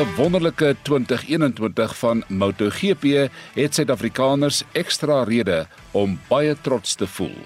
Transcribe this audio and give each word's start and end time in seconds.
'n 0.00 0.14
wonderlike 0.16 0.76
2021 0.82 1.96
van 1.98 2.22
MotoGP 2.28 3.28
het 3.52 3.74
Suid-Afrikaners 3.74 4.62
ekstra 4.72 5.22
rede 5.28 5.66
om 5.90 6.14
baie 6.28 6.54
trots 6.60 6.94
te 6.94 7.06
voel. 7.06 7.36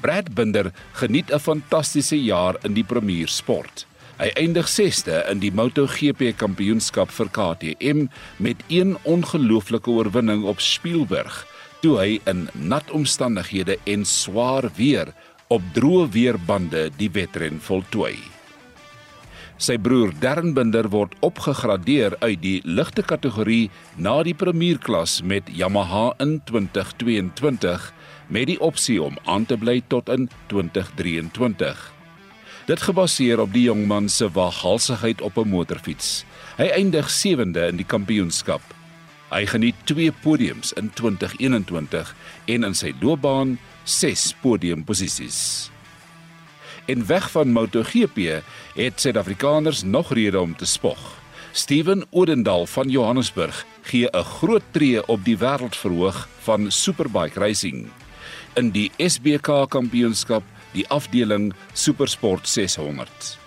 Brad 0.00 0.34
Binder 0.34 0.72
geniet 0.92 1.30
'n 1.32 1.38
fantastiese 1.38 2.22
jaar 2.22 2.56
in 2.62 2.72
die 2.74 2.84
premier 2.84 3.28
sport. 3.28 3.86
Hy 4.16 4.30
eindig 4.34 4.68
6ste 4.68 5.26
in 5.30 5.38
die 5.38 5.52
MotoGP 5.52 6.36
kampioenskap 6.36 7.10
vir 7.10 7.28
KTM 7.28 8.06
met 8.36 8.56
een 8.68 8.96
ongelooflike 9.02 9.90
oorwinning 9.90 10.44
op 10.44 10.60
Spielberg 10.60 11.46
toe 11.80 11.98
hy 11.98 12.20
in 12.24 12.48
nat 12.52 12.90
omstandighede 12.90 13.78
en 13.84 14.04
swaar 14.04 14.70
weer 14.76 15.14
op 15.46 15.62
droë 15.72 16.08
weerbande 16.08 16.90
die 16.96 17.10
wedren 17.10 17.60
voltooi. 17.60 18.29
Sy 19.60 19.74
broer 19.76 20.14
Darren 20.16 20.54
Binder 20.56 20.86
word 20.88 21.12
opgegradeer 21.20 22.14
uit 22.22 22.38
die 22.40 22.60
ligte 22.64 23.02
kategorie 23.04 23.66
na 24.00 24.14
die 24.24 24.32
premierklas 24.32 25.18
met 25.20 25.50
Yamaha 25.52 26.14
in 26.24 26.38
2022 26.48 27.82
met 28.32 28.46
die 28.48 28.56
opsie 28.64 28.96
om 29.04 29.18
aan 29.28 29.44
te 29.44 29.58
bly 29.60 29.82
tot 29.92 30.08
in 30.08 30.30
2023. 30.48 31.82
Dit 32.70 32.84
gebaseer 32.88 33.42
op 33.44 33.52
die 33.52 33.66
jongman 33.66 34.08
se 34.08 34.30
waghalsigheid 34.32 35.20
op 35.20 35.36
'n 35.36 35.52
motorfiets. 35.52 36.24
Hy 36.56 36.70
eindig 36.80 37.10
7de 37.10 37.68
in 37.68 37.76
die 37.76 37.86
kampioenskap. 37.86 38.62
Hy 39.30 39.44
geniet 39.46 39.76
2 39.84 40.12
podiums 40.22 40.72
in 40.72 40.90
2021 40.94 42.14
en 42.46 42.64
in 42.64 42.74
sy 42.74 42.94
loopbaan 43.00 43.58
6 43.84 44.34
podiumposisies. 44.40 45.70
En 46.90 47.06
weg 47.06 47.30
van 47.30 47.52
MotoGP 47.52 48.42
het 48.74 49.00
Suid-Afrikaners 49.00 49.82
nog 49.82 50.12
rede 50.12 50.40
om 50.40 50.56
te 50.56 50.66
spog. 50.66 50.98
Steven 51.52 52.04
Odendal 52.10 52.66
van 52.66 52.88
Johannesburg 52.88 53.66
gee 53.82 54.08
'n 54.10 54.22
groot 54.22 54.62
tree 54.70 55.06
op 55.06 55.24
die 55.24 55.38
wêreldverhoog 55.38 56.28
van 56.40 56.70
superbike 56.70 57.38
racing. 57.38 57.88
In 58.54 58.70
die 58.70 58.90
SBK 58.96 59.68
Kampioenskap, 59.68 60.42
die 60.72 60.88
afdeling 60.88 61.54
Supersport 61.72 62.48
600. 62.48 63.38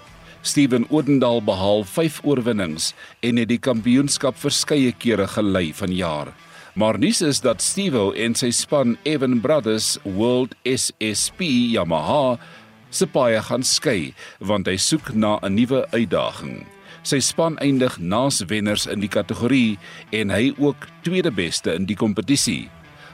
Steven 0.41 0.85
Odendal 0.89 1.43
behaal 1.43 1.83
5 1.83 2.19
oorwinnings 2.23 2.93
en 3.19 3.35
het 3.35 3.47
die 3.47 3.59
kampioenskap 3.59 4.37
verskeie 4.37 4.91
kere 4.97 5.27
gelei 5.27 5.73
vanjaar. 5.73 6.33
Maar 6.73 6.99
nuus 6.99 7.21
is 7.21 7.41
dat 7.41 7.61
Stevo 7.61 8.11
en 8.11 8.35
sy 8.35 8.49
span 8.51 8.97
Evan 9.03 9.41
Brothers 9.41 9.97
World 10.03 10.55
SSP 10.63 11.39
Yamaha 11.45 12.39
se 12.93 13.07
paai 13.09 13.41
gaan 13.41 13.65
skei 13.65 14.13
want 14.39 14.69
hy 14.69 14.77
soek 14.77 15.13
na 15.13 15.39
'n 15.41 15.55
nuwe 15.55 15.81
uitdaging. 15.91 16.65
Sy 17.03 17.19
span 17.19 17.57
eindig 17.57 17.97
naas 17.99 18.39
wenners 18.47 18.85
in 18.87 19.01
die 19.03 19.11
kategorie 19.11 19.77
en 20.11 20.29
hy 20.29 20.53
ook 20.57 20.87
tweede 21.03 21.31
beste 21.31 21.73
in 21.73 21.85
die 21.85 21.99
kompetisie. 21.99 22.69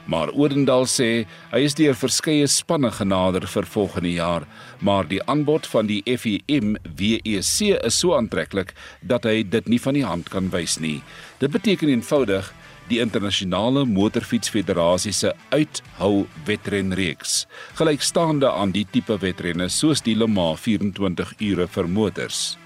Maar 0.10 0.32
Odendal 0.34 0.88
sê 0.90 1.26
hy 1.52 1.60
is 1.66 1.76
deur 1.78 1.94
verskeie 1.94 2.48
spanne 2.50 2.90
genader 2.92 3.46
vir 3.48 3.66
volgende 3.70 4.12
jaar, 4.12 4.46
maar 4.82 5.06
die 5.06 5.22
aanbod 5.30 5.68
van 5.70 5.90
die 5.90 6.02
FIM 6.18 6.78
WEC 6.98 7.76
is 7.78 8.00
so 8.00 8.16
aantreklik 8.18 8.74
dat 9.02 9.28
hy 9.30 9.44
dit 9.44 9.70
nie 9.70 9.80
van 9.80 9.94
die 9.94 10.06
hand 10.06 10.30
kan 10.34 10.50
wys 10.50 10.80
nie. 10.82 11.04
Dit 11.38 11.54
beteken 11.54 11.90
eenvoudig 11.94 12.50
die 12.90 13.00
internasionale 13.04 13.86
motorfietsfederasie 13.86 15.14
se 15.14 15.34
uithou 15.54 16.26
wedrenreeks 16.48 17.46
gelykstaande 17.80 18.50
aan 18.52 18.74
die 18.76 18.86
tipe 18.92 19.18
wedrenne 19.22 19.70
soos 19.70 20.04
die 20.06 20.16
Le 20.18 20.28
Mans 20.28 20.60
24 20.66 21.36
ure 21.52 21.68
vir 21.68 21.88
motors. 21.88 22.58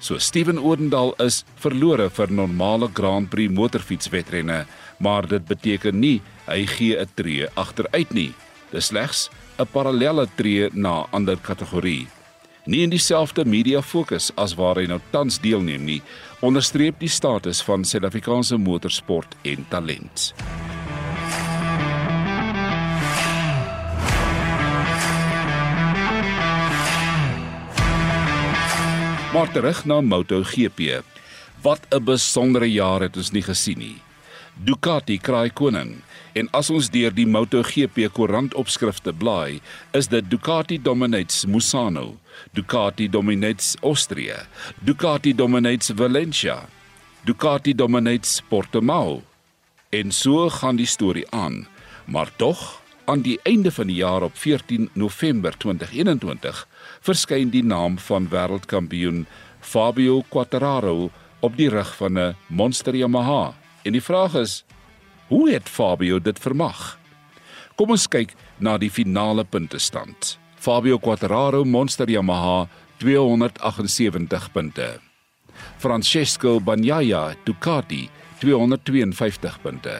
So 0.00 0.18
Steven 0.18 0.58
Odendal 0.58 1.14
is 1.24 1.42
verlore 1.60 2.10
vir 2.10 2.30
normale 2.30 2.90
Grand 2.92 3.30
Prix 3.32 3.52
motorfietswedrenne, 3.52 4.64
maar 5.00 5.28
dit 5.28 5.46
beteken 5.48 6.00
nie 6.00 6.20
hy 6.46 6.66
gee 6.66 6.98
'n 6.98 7.08
tree 7.16 7.48
agteruit 7.56 8.12
nie. 8.12 8.34
Dis 8.72 8.86
slegs 8.86 9.30
'n 9.58 9.66
parallelle 9.72 10.26
tree 10.36 10.70
na 10.72 11.06
ander 11.12 11.36
kategorie 11.36 12.06
nie 12.66 12.82
in 12.82 12.90
dieselfde 12.90 13.44
media 13.44 13.82
fokus 13.82 14.30
as 14.40 14.54
waar 14.58 14.80
hy 14.80 14.86
nou 14.88 15.00
tans 15.12 15.40
deelneem 15.40 15.84
nie, 15.84 16.00
onderstreep 16.44 16.98
die 17.00 17.08
status 17.08 17.62
van 17.64 17.84
Suid-Afrikaanse 17.84 18.56
motorsport 18.60 19.36
en 19.42 19.66
talent. 19.68 20.32
Maar 29.34 29.50
terug 29.50 29.84
na 29.84 30.00
MotoGP. 30.00 31.02
Wat 31.62 31.80
'n 31.90 32.04
besondere 32.04 32.70
jaar 32.70 33.00
het 33.00 33.16
ons 33.16 33.30
nie 33.30 33.42
gesien 33.42 33.78
nie. 33.78 34.13
Ducati 34.54 35.18
kraai 35.18 35.50
koning 35.50 36.02
En 36.34 36.48
as 36.50 36.66
ons 36.74 36.88
deur 36.90 37.14
die 37.14 37.26
MotoGP 37.30 38.08
koerant 38.14 38.56
opskrifte 38.58 39.12
blaai, 39.14 39.60
is 39.94 40.08
dit 40.10 40.26
Ducati 40.26 40.80
dominates 40.82 41.44
Musano, 41.46 42.16
Ducati 42.58 43.06
dominates 43.08 43.76
Austria, 43.86 44.40
Ducati 44.82 45.30
dominates 45.34 45.94
Valencia, 45.94 46.64
Ducati 47.22 47.74
dominates 47.74 48.40
Portimao. 48.50 49.22
En 49.94 50.10
so 50.10 50.48
gaan 50.50 50.76
die 50.76 50.90
storie 50.90 51.26
aan. 51.30 51.68
Maar 52.10 52.34
tog, 52.36 52.82
aan 53.06 53.22
die 53.22 53.38
einde 53.46 53.70
van 53.70 53.86
die 53.86 54.02
jaar 54.02 54.26
op 54.26 54.34
14 54.34 54.90
November 54.98 55.54
2021, 55.56 56.66
verskyn 57.00 57.54
die 57.54 57.62
naam 57.62 57.98
van 58.10 58.26
wêreldkampioen 58.32 59.26
Fabio 59.60 60.24
Quartararo 60.28 61.12
op 61.40 61.56
die 61.56 61.70
rug 61.70 61.94
van 61.96 62.18
'n 62.18 62.34
Monster 62.48 62.96
Yamaha. 62.96 63.63
En 63.84 63.92
die 63.92 64.02
vraag 64.02 64.34
is, 64.34 64.64
Hoe 65.28 65.50
het 65.50 65.68
Fabio 65.68 66.18
dit 66.20 66.38
vermag? 66.38 66.98
Kom 67.74 67.94
ons 67.94 68.04
kyk 68.12 68.34
na 68.60 68.76
die 68.78 68.90
finale 68.92 69.44
puntestand. 69.48 70.36
Fabio 70.60 70.98
Quartararo 71.00 71.64
Monster 71.64 72.10
Yamaha 72.12 72.68
278 73.00 74.50
punte. 74.52 74.88
Francesco 75.80 76.58
Bagnaia 76.60 77.32
Ducati 77.44 78.04
252 78.42 79.58
punte. 79.64 79.96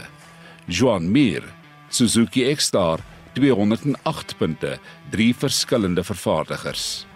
Joan 0.69 1.09
Mir 1.11 1.49
Suzuki 1.89 2.45
X-Star 2.51 3.01
208 3.35 4.37
punte, 4.39 4.79
drie 5.11 5.35
verskillende 5.35 6.05
vervaardigers. 6.05 7.07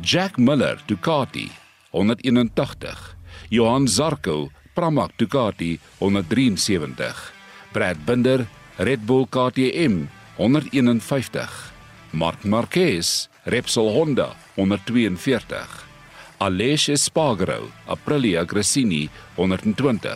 Jack 0.00 0.38
Miller 0.38 0.80
Ducati 0.86 1.50
181. 1.90 3.16
Johan 3.48 3.88
Zarco 3.88 4.48
Pramac 4.78 5.10
Ducati 5.18 5.74
173, 5.98 7.74
Brad 7.74 7.98
Binder 8.06 8.46
Red 8.78 9.02
Bull 9.02 9.26
KTM 9.26 10.06
151, 10.38 11.50
Marc 12.12 12.44
Marquez 12.44 13.26
Repsol 13.42 13.90
Honda 13.90 14.36
142, 14.54 15.66
Aleix 16.38 16.88
Espargaro 16.94 17.66
Aprilia 17.88 18.46
Gresini 18.46 19.10
120, 19.34 20.14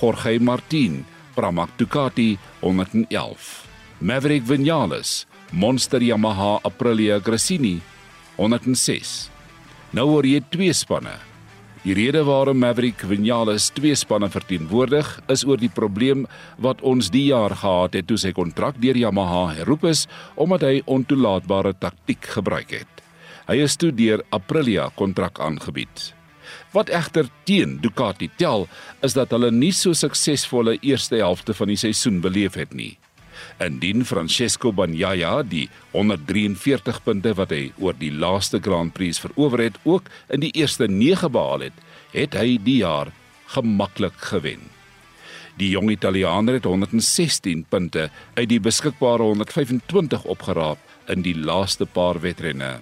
Jorge 0.00 0.40
Martin 0.40 1.04
Pramac 1.36 1.70
Ducati 1.78 2.36
111, 2.62 3.70
Maverick 4.00 4.42
Vinales 4.42 5.26
Monster 5.52 6.02
Yamaha 6.02 6.58
Aprilia 6.64 7.20
Gresini 7.20 7.78
106. 8.34 9.30
Nou 9.94 10.10
word 10.16 10.26
jy 10.26 10.42
twee 10.50 10.74
spanne 10.74 11.35
Die 11.86 11.94
rede 11.94 12.24
waarom 12.26 12.58
Maverick 12.58 13.04
Vinales 13.06 13.68
twee 13.70 13.94
spanne 13.94 14.26
verteenwoordig, 14.26 15.06
is 15.30 15.44
oor 15.46 15.60
die 15.60 15.70
probleem 15.70 16.24
wat 16.58 16.80
ons 16.82 17.12
die 17.14 17.28
jaar 17.28 17.54
gehad 17.60 17.94
het 17.94 18.08
toe 18.10 18.16
sy 18.18 18.32
kontrak 18.34 18.80
deur 18.82 18.98
Yamaha 18.98 19.52
herroep 19.60 19.86
is 19.86 20.02
omdat 20.34 20.64
hy 20.66 20.80
ontoelaatbare 20.90 21.76
taktik 21.78 22.26
gebruik 22.34 22.74
het. 22.80 23.04
Hy 23.46 23.60
is 23.62 23.78
toe 23.78 23.92
deur 23.94 24.24
Aprilia 24.34 24.88
kontrak 24.98 25.38
aangebied. 25.38 26.10
Wat 26.74 26.90
egter 26.90 27.30
teen 27.46 27.78
Ducati 27.78 28.32
tel, 28.34 28.66
is 29.06 29.14
dat 29.14 29.30
hulle 29.30 29.52
nie 29.54 29.70
so 29.70 29.94
suksesvolle 29.94 30.80
eerste 30.82 31.22
helfte 31.22 31.54
van 31.54 31.70
die 31.70 31.78
seisoen 31.78 32.18
beleef 32.18 32.58
het 32.58 32.74
nie. 32.74 32.96
Indien 33.58 34.04
Francesco 34.04 34.72
Bagnaia 34.72 35.42
die 35.42 35.68
143 35.92 37.02
punte 37.04 37.34
wat 37.34 37.50
hy 37.50 37.72
oor 37.78 37.96
die 37.98 38.12
laaste 38.12 38.60
Grand 38.60 38.92
Prix 38.92 39.18
verower 39.18 39.66
het, 39.66 39.78
ook 39.84 40.10
in 40.28 40.40
die 40.40 40.52
eerste 40.54 40.88
9 40.88 41.32
behaal 41.32 41.68
het, 41.68 41.84
het 42.12 42.34
hy 42.34 42.56
die 42.62 42.80
jaar 42.82 43.12
gemaklik 43.52 44.16
gewen. 44.30 44.60
Die 45.56 45.70
jong 45.72 45.90
Italiaaner 45.90 46.58
het 46.58 46.68
116 46.68 47.64
punte 47.68 48.10
uit 48.34 48.48
die 48.48 48.60
beskikbare 48.60 49.24
125 49.24 50.26
opgeraap 50.28 50.78
in 51.12 51.24
die 51.24 51.36
laaste 51.36 51.86
paar 51.86 52.20
wedrenne. 52.20 52.80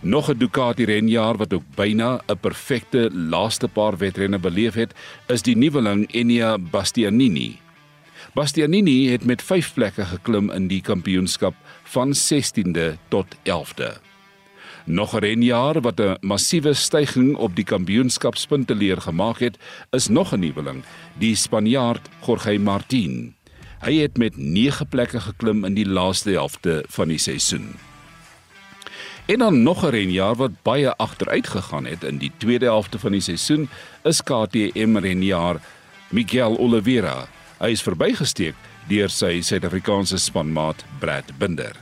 Nog 0.00 0.28
'n 0.30 0.38
Ducati 0.38 0.84
renjaer 0.84 1.36
wat 1.36 1.52
ook 1.52 1.64
byna 1.74 2.20
'n 2.28 2.38
perfekte 2.40 3.10
laaste 3.12 3.68
paar 3.68 3.96
wedrenne 3.96 4.38
beleef 4.38 4.74
het, 4.74 4.94
is 5.28 5.42
die 5.42 5.56
nuweling 5.56 6.12
Enea 6.12 6.58
Bastianini 6.58 7.65
Bastianini 8.36 9.08
het 9.08 9.24
met 9.24 9.42
5 9.42 9.74
plekke 9.74 10.04
geklim 10.04 10.50
in 10.52 10.66
die 10.68 10.82
kampioenskap 10.84 11.54
van 11.88 12.10
16de 12.12 12.98
tot 13.08 13.26
11de. 13.48 13.94
Nog 14.84 15.14
'n 15.14 15.24
renjaer 15.24 15.80
wat 15.80 16.00
'n 16.00 16.16
massiewe 16.20 16.74
stygings 16.74 17.38
op 17.38 17.56
die 17.56 17.64
kampioenskapspunte 17.64 18.74
leer 18.74 19.00
gemaak 19.00 19.38
het, 19.38 19.56
is 19.90 20.08
nog 20.08 20.32
'n 20.32 20.38
nuweling, 20.38 20.84
die 21.18 21.34
Spanjaard 21.34 22.08
Jorge 22.26 22.58
Martin. 22.58 23.34
Hy 23.80 23.94
het 23.96 24.18
met 24.18 24.36
9 24.36 24.88
plekke 24.88 25.20
geklim 25.20 25.64
in 25.64 25.74
die 25.74 25.88
laaste 25.88 26.30
helfte 26.30 26.84
van 26.88 27.08
die 27.08 27.18
seisoen. 27.18 27.74
En 29.26 29.38
dan 29.38 29.62
nog 29.62 29.84
'n 29.84 29.90
renjaer 29.90 30.34
wat 30.34 30.62
baie 30.62 30.96
agteruit 30.96 31.48
gegaan 31.48 31.86
het 31.86 32.04
in 32.04 32.18
die 32.18 32.32
tweede 32.36 32.64
helfte 32.64 32.98
van 32.98 33.12
die 33.12 33.20
seisoen, 33.20 33.68
is 34.02 34.22
KTM 34.22 34.96
renjaer 34.96 35.60
Miguel 36.10 36.58
Oliveira. 36.58 37.28
Hy 37.56 37.70
is 37.72 37.80
verbygesteek 37.80 38.56
deur 38.90 39.08
sy 39.08 39.38
Suid-Afrikaanse 39.40 40.18
spanmaat 40.20 40.82
Brad 41.00 41.30
Binder. 41.40 41.72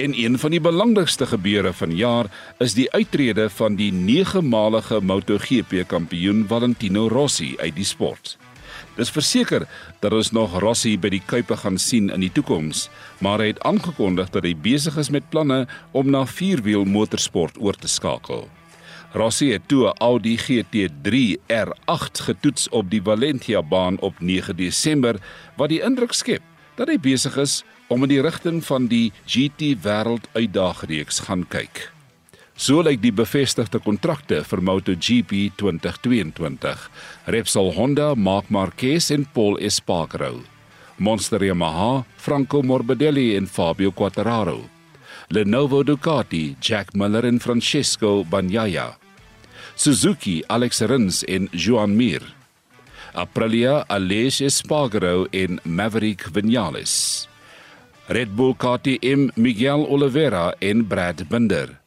En 0.00 0.14
een 0.16 0.38
van 0.40 0.54
die 0.54 0.60
belangrikste 0.64 1.26
gebeure 1.28 1.74
van 1.76 1.92
jaar 1.92 2.30
is 2.64 2.72
die 2.78 2.86
uittrede 2.94 3.50
van 3.52 3.76
die 3.76 3.90
9-malige 3.92 5.02
MotoGP 5.04 5.82
kampioen 5.86 6.46
Valentino 6.48 7.10
Rossi 7.12 7.50
uit 7.60 7.76
die 7.76 7.84
sport. 7.84 8.38
Dis 8.96 9.12
verseker 9.12 9.66
dat 10.00 10.16
ons 10.16 10.32
nog 10.32 10.56
Rossi 10.64 10.94
by 10.96 11.12
die 11.12 11.22
Kuipe 11.28 11.58
gaan 11.60 11.76
sien 11.76 12.08
in 12.08 12.24
die 12.24 12.32
toekoms, 12.32 12.86
maar 13.20 13.44
hy 13.44 13.50
het 13.52 13.60
aangekondig 13.68 14.32
dat 14.32 14.48
hy 14.48 14.54
besig 14.56 14.96
is 14.96 15.12
met 15.12 15.28
planne 15.28 15.66
om 15.92 16.08
na 16.08 16.24
vierwiel 16.24 16.88
motorsport 16.88 17.60
oor 17.60 17.76
te 17.76 17.88
skakel. 17.88 18.48
Rossi 19.12 19.50
het 19.52 19.68
toe 19.68 19.88
'n 19.88 19.98
Audi 19.98 20.36
GT3 20.36 21.36
R8 21.48 22.20
getoets 22.20 22.68
op 22.68 22.90
die 22.90 23.02
Valencia 23.02 23.62
baan 23.62 23.98
op 24.00 24.20
9 24.20 24.56
Desember 24.56 25.16
wat 25.56 25.68
die 25.68 25.82
indruk 25.82 26.12
skep 26.12 26.42
dat 26.76 26.88
hy 26.88 26.98
besig 26.98 27.36
is 27.36 27.64
om 27.88 28.02
in 28.02 28.08
die 28.08 28.22
rigting 28.22 28.64
van 28.64 28.86
die 28.86 29.12
GT 29.26 29.74
Wêreld 29.82 30.28
Uitdagreeks 30.32 31.18
gaan 31.26 31.44
kyk. 31.48 31.90
So 32.60 32.82
lyk 32.84 33.00
die 33.00 33.12
bevestigde 33.12 33.80
kontrakte 33.80 34.42
vir 34.44 34.60
MotoGP 34.60 35.32
2022. 35.56 36.90
Repsol 37.32 37.72
Honda, 37.72 38.14
Marc 38.14 38.50
Marquez 38.52 39.10
en 39.10 39.24
Paul 39.32 39.56
Espargaro. 39.58 40.42
Monster 41.00 41.40
Yamaha, 41.40 42.04
Franco 42.16 42.60
Morbidelli 42.62 43.34
en 43.36 43.48
Fabio 43.48 43.90
Quartararo. 43.90 44.68
Lenovo 45.32 45.82
Ducati, 45.82 46.56
Jack 46.60 46.92
Miller 46.92 47.24
en 47.24 47.40
Francesco 47.40 48.24
Bagnaia. 48.28 48.99
Suzuki, 49.80 50.42
Alex 50.46 50.82
Rins 50.82 51.24
en 51.26 51.48
Joan 51.54 51.96
Mir. 51.96 52.20
Aprilia 53.14 53.86
Aleix 53.88 54.42
Espargaro 54.42 55.26
en 55.32 55.58
Maverick 55.64 56.30
Vinales. 56.34 57.26
Red 58.06 58.28
Bull 58.36 58.54
KTM 58.56 59.30
Miguel 59.36 59.86
Oliveira 59.88 60.52
en 60.60 60.86
Brad 60.86 61.24
Binder. 61.30 61.80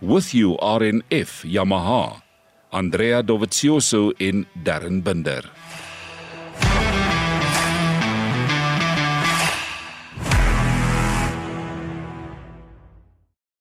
With 0.00 0.32
you 0.34 0.56
RNF 0.62 1.42
Yamaha. 1.42 2.22
Andrea 2.70 3.24
Dovizioso 3.24 4.12
en 4.20 4.46
Darren 4.54 5.02
Binder. 5.02 5.42